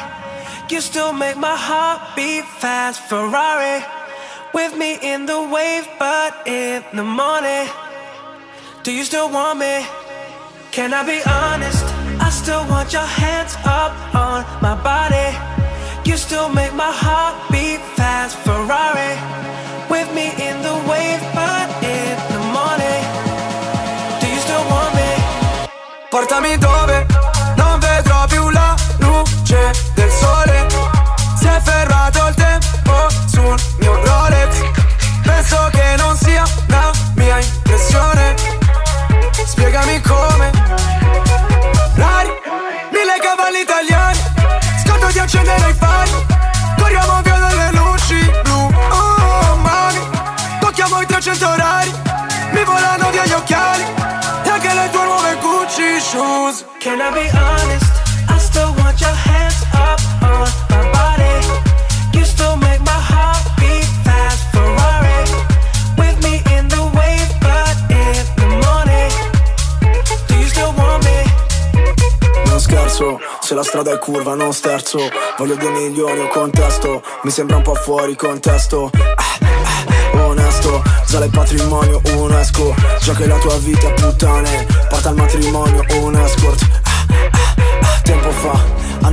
You 0.70 0.82
still 0.82 1.14
make 1.14 1.36
my 1.36 1.56
heart 1.56 2.00
beat 2.16 2.46
fast. 2.60 3.02
Ferrari 3.08 3.84
with 4.54 4.76
me 4.78 5.00
in 5.02 5.26
the 5.26 5.42
wave, 5.50 5.88
but 5.98 6.36
in 6.46 6.84
the 6.94 7.02
morning. 7.02 7.68
Do 8.84 8.92
you 8.92 9.04
still 9.04 9.28
want 9.32 9.58
me? 9.58 9.84
Can 10.70 10.94
I 10.94 11.04
be 11.04 11.24
honest? 11.26 11.84
I 12.22 12.30
still 12.30 12.68
want 12.70 12.94
your 12.94 13.08
hands 13.08 13.58
up 13.66 13.94
on 14.14 14.46
my 14.62 14.76
body. 14.84 15.34
You 16.06 16.18
still 16.18 16.50
make 16.50 16.76
my 16.76 16.94
heart 16.94 17.34
beat 17.50 17.82
fast. 17.98 18.38
Ferrari 18.46 19.18
with 19.90 20.14
me 20.14 20.30
in 20.38 20.62
the 20.62 20.76
wave, 20.88 21.22
but 21.34 21.59
Portami 26.40 26.58
dove 26.58 27.06
non 27.58 27.80
vedrò 27.80 28.26
più 28.28 28.50
la 28.50 28.74
luce 29.00 29.74
del 29.94 30.10
sole. 30.10 30.68
Si 31.38 31.46
è 31.46 31.60
fermato 31.62 32.28
il 32.28 32.36
tempo 32.36 33.10
sul 33.28 33.60
mio 33.80 34.02
Rolex. 34.06 34.56
Penso 35.22 35.70
che 35.72 35.96
non 35.98 36.16
sia 36.16 36.44
una 36.68 36.92
mia 37.16 37.40
impressione. 37.40 38.36
Spiegami 39.46 40.00
come. 40.00 40.09
Se 73.50 73.56
la 73.56 73.64
strada 73.64 73.92
è 73.92 73.98
curva 73.98 74.36
non 74.36 74.54
sterzo. 74.54 75.00
Voglio 75.36 75.56
due 75.56 75.72
milioni 75.72 76.20
o 76.20 76.28
contesto. 76.28 77.02
Mi 77.24 77.32
sembra 77.32 77.58
un 77.58 77.64
po' 77.64 77.74
fuori 77.74 78.16
contesto. 78.16 78.92
Ah, 78.94 79.24
ah, 80.14 80.26
Onesto, 80.28 80.84
sale 81.04 81.26
il 81.26 81.32
patrimonio 81.32 82.00
UNESCO. 82.16 82.76
Già 83.02 83.14
che 83.14 83.26
la 83.26 83.40
tua 83.40 83.58
vita 83.58 83.90
puttane. 83.90 84.68
Porta 84.88 85.10
al 85.10 85.16
matrimonio 85.16 85.84
un 86.02 86.16
escort 86.16 86.79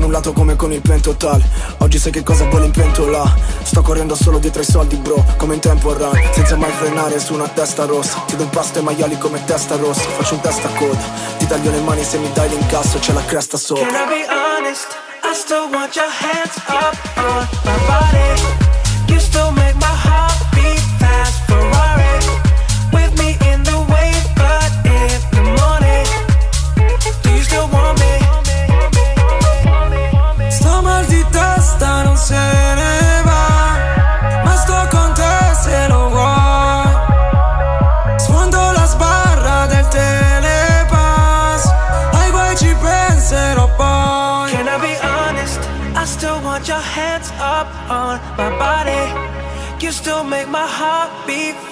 annullato 0.06 0.32
come 0.32 0.54
con 0.56 0.72
il 0.72 0.80
pentotal 0.80 1.42
Oggi 1.78 1.98
sai 1.98 2.12
che 2.12 2.22
cosa 2.22 2.44
vuole 2.44 2.66
in 2.66 2.70
pentola. 2.70 3.34
Sto 3.62 3.82
correndo 3.82 4.14
solo 4.14 4.38
dietro 4.38 4.60
ai 4.60 4.66
soldi 4.66 4.96
bro 4.96 5.22
Come 5.36 5.54
in 5.54 5.60
tempo 5.60 5.92
run 5.92 6.18
Senza 6.32 6.56
mai 6.56 6.70
frenare 6.70 7.18
su 7.18 7.34
una 7.34 7.48
testa 7.48 7.84
rossa. 7.84 8.22
Ti 8.26 8.36
do 8.36 8.44
un 8.44 8.50
pasto 8.50 8.78
ai 8.78 8.84
maiali 8.84 9.18
come 9.18 9.44
testa 9.44 9.76
rossa. 9.76 10.08
Faccio 10.08 10.34
un 10.34 10.40
testa 10.40 10.68
coda. 10.68 11.04
Ti 11.38 11.46
taglio 11.46 11.70
le 11.70 11.80
mani 11.80 12.04
se 12.04 12.18
mi 12.18 12.30
dai 12.32 12.48
l'incasso 12.48 12.98
C'è 12.98 13.12
la 13.12 13.24
cresta 13.24 13.56
sopra. 13.56 13.84
Can 13.84 13.94
I 13.94 14.06
be 14.08 14.26
honest? 14.28 14.86
I 15.24 15.34
still 15.34 15.68
want 15.70 15.94
your 15.96 16.08
hands 16.08 16.56
up 16.68 16.96
on 17.16 17.48
my 17.64 17.76
body. 17.86 19.12
You 19.12 19.18
still 19.18 19.50
make 19.52 19.65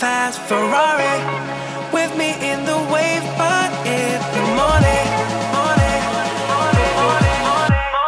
fast. 0.04 0.38
Ferrari 0.48 1.16
with 1.96 2.12
me 2.20 2.30
in 2.50 2.58
the 2.70 2.78
wave, 2.92 3.24
but 3.40 3.70
in 3.98 4.18
the 4.34 4.44
morning. 4.60 5.06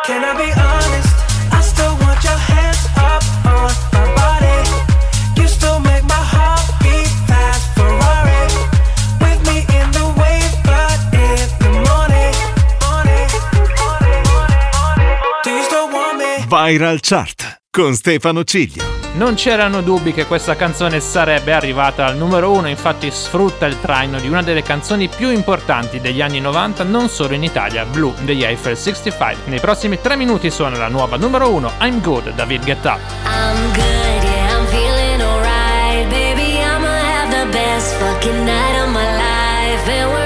Can 0.08 0.20
I 0.30 0.32
be 0.44 0.50
honest? 0.70 1.12
I 1.58 1.60
still 1.72 1.94
want 2.04 2.20
your 2.28 2.40
hands 2.52 2.82
up 3.12 3.24
on 3.56 3.72
my 3.96 4.06
body. 4.20 4.58
You 5.38 5.46
still 5.48 5.80
make 5.90 6.04
my 6.14 6.24
heart 6.34 6.66
beat 6.82 7.12
fast. 7.30 7.64
Ferrari 7.78 8.44
with 9.24 9.40
me 9.48 9.58
in 9.78 9.88
the 9.98 10.06
wave, 10.20 10.54
but 10.70 11.00
in 11.26 11.46
the 11.62 11.70
morning. 11.88 12.34
Do 15.44 15.50
you 15.58 15.64
still 15.70 15.88
want 15.96 16.14
me? 16.22 16.32
Viral 16.54 17.00
Chart 17.00 17.38
con 17.70 17.96
Stefano 17.96 18.44
Ciglio. 18.44 19.05
Non 19.16 19.34
c'erano 19.34 19.80
dubbi 19.80 20.12
che 20.12 20.26
questa 20.26 20.56
canzone 20.56 21.00
sarebbe 21.00 21.54
arrivata 21.54 22.04
al 22.04 22.18
numero 22.18 22.52
uno, 22.52 22.68
infatti 22.68 23.10
sfrutta 23.10 23.64
il 23.64 23.80
traino 23.80 24.20
di 24.20 24.28
una 24.28 24.42
delle 24.42 24.62
canzoni 24.62 25.08
più 25.08 25.30
importanti 25.30 26.02
degli 26.02 26.20
anni 26.20 26.38
90 26.38 26.84
non 26.84 27.08
solo 27.08 27.32
in 27.32 27.42
Italia, 27.42 27.86
Blue 27.86 28.12
degli 28.20 28.44
Eiffel 28.44 28.76
65. 28.76 29.50
Nei 29.50 29.60
prossimi 29.60 29.98
tre 30.02 30.16
minuti 30.16 30.50
suona 30.50 30.76
la 30.76 30.88
nuova 30.88 31.16
numero 31.16 31.50
uno, 31.50 31.72
I'm 31.80 32.02
Good, 32.02 32.34
David 32.34 32.62
Guetta. 32.62 32.98
I'm 33.24 33.72
good, 33.72 34.22
yeah, 34.22 34.54
I'm 34.54 34.66
feeling 34.66 35.22
alright. 35.22 36.10
Baby, 36.10 36.58
I'ma 36.60 36.86
have 36.86 37.30
the 37.30 37.50
best 37.50 37.94
fucking 37.94 38.44
night 38.44 38.82
of 38.82 38.90
my 38.90 39.16
life. 39.16 40.25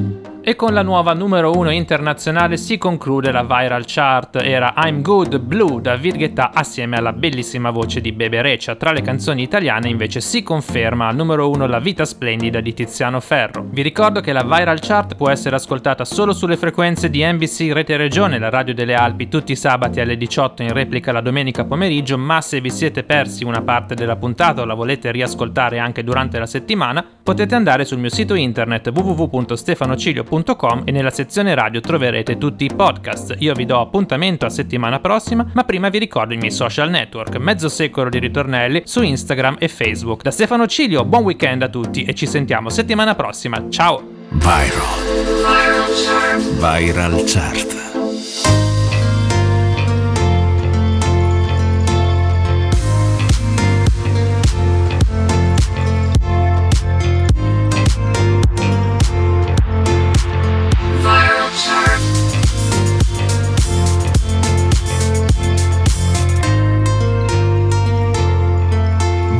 E 0.43 0.55
con 0.55 0.73
la 0.73 0.81
nuova 0.81 1.13
numero 1.13 1.51
1 1.51 1.69
internazionale 1.69 2.57
si 2.57 2.79
conclude 2.79 3.31
la 3.31 3.43
viral 3.43 3.83
chart. 3.85 4.37
Era 4.37 4.73
I'm 4.75 5.03
Good 5.03 5.37
Blue 5.37 5.79
da 5.79 5.95
Virghetta 5.97 6.49
assieme 6.51 6.97
alla 6.97 7.13
bellissima 7.13 7.69
voce 7.69 8.01
di 8.01 8.11
Bebe 8.11 8.41
Reccia. 8.41 8.73
Tra 8.73 8.91
le 8.91 9.03
canzoni 9.03 9.43
italiane 9.43 9.87
invece 9.87 10.19
si 10.19 10.41
conferma 10.41 11.07
al 11.07 11.15
numero 11.15 11.47
1 11.51 11.67
La 11.67 11.77
vita 11.77 12.05
splendida 12.05 12.59
di 12.59 12.73
Tiziano 12.73 13.19
Ferro. 13.19 13.67
Vi 13.69 13.83
ricordo 13.83 14.19
che 14.19 14.33
la 14.33 14.41
viral 14.41 14.79
chart 14.79 15.13
può 15.13 15.29
essere 15.29 15.57
ascoltata 15.57 16.05
solo 16.05 16.33
sulle 16.33 16.57
frequenze 16.57 17.11
di 17.11 17.23
NBC 17.23 17.71
Rete 17.71 17.95
Regione, 17.95 18.39
la 18.39 18.49
radio 18.49 18.73
delle 18.73 18.95
Alpi, 18.95 19.27
tutti 19.27 19.51
i 19.51 19.55
sabati 19.55 19.99
alle 19.99 20.17
18 20.17 20.63
in 20.63 20.73
replica 20.73 21.11
la 21.11 21.21
domenica 21.21 21.65
pomeriggio, 21.65 22.17
ma 22.17 22.41
se 22.41 22.59
vi 22.61 22.71
siete 22.71 23.03
persi 23.03 23.43
una 23.43 23.61
parte 23.61 23.93
della 23.93 24.15
puntata 24.15 24.61
o 24.61 24.65
la 24.65 24.73
volete 24.73 25.11
riascoltare 25.11 25.77
anche 25.77 26.03
durante 26.03 26.39
la 26.39 26.47
settimana, 26.47 27.05
potete 27.21 27.53
andare 27.53 27.85
sul 27.85 27.99
mio 27.99 28.09
sito 28.09 28.33
internet 28.33 28.89
www.stefanocilio.com 28.91 30.29
e 30.85 30.91
nella 30.91 31.09
sezione 31.09 31.53
radio 31.53 31.81
troverete 31.81 32.37
tutti 32.37 32.65
i 32.65 32.71
podcast. 32.73 33.35
Io 33.39 33.53
vi 33.53 33.65
do 33.65 33.79
appuntamento 33.79 34.45
a 34.45 34.49
settimana 34.49 34.99
prossima, 34.99 35.45
ma 35.53 35.63
prima 35.63 35.89
vi 35.89 35.99
ricordo 35.99 36.33
i 36.33 36.37
miei 36.37 36.51
social 36.51 36.89
network, 36.89 37.35
mezzo 37.35 37.69
secolo 37.69 38.09
di 38.09 38.19
ritornelli 38.19 38.83
su 38.85 39.01
Instagram 39.01 39.57
e 39.59 39.67
Facebook. 39.67 40.21
Da 40.21 40.31
Stefano 40.31 40.67
Cilio, 40.67 41.03
buon 41.03 41.23
weekend 41.23 41.63
a 41.63 41.67
tutti 41.67 42.03
e 42.03 42.13
ci 42.13 42.25
sentiamo 42.25 42.69
settimana 42.69 43.15
prossima. 43.15 43.65
Ciao! 43.69 44.01
Viral. 44.29 44.99
Viral 46.57 47.23
Chart. 47.25 47.90